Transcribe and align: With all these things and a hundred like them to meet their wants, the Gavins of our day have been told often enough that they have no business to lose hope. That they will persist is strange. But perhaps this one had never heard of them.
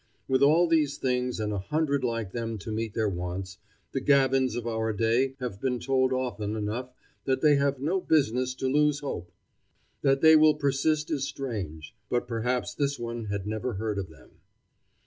With 0.27 0.41
all 0.41 0.67
these 0.67 0.97
things 0.97 1.39
and 1.39 1.53
a 1.53 1.59
hundred 1.59 2.03
like 2.03 2.31
them 2.31 2.57
to 2.57 2.71
meet 2.71 2.95
their 2.95 3.07
wants, 3.07 3.59
the 3.91 4.01
Gavins 4.01 4.55
of 4.55 4.65
our 4.65 4.91
day 4.93 5.35
have 5.39 5.61
been 5.61 5.77
told 5.79 6.11
often 6.11 6.55
enough 6.55 6.91
that 7.25 7.41
they 7.41 7.55
have 7.57 7.79
no 7.79 8.01
business 8.01 8.55
to 8.55 8.67
lose 8.67 9.01
hope. 9.01 9.31
That 10.01 10.21
they 10.21 10.35
will 10.35 10.55
persist 10.55 11.11
is 11.11 11.27
strange. 11.27 11.93
But 12.09 12.27
perhaps 12.27 12.73
this 12.73 12.97
one 12.97 13.25
had 13.25 13.45
never 13.45 13.73
heard 13.75 13.99
of 13.99 14.09
them. 14.09 14.31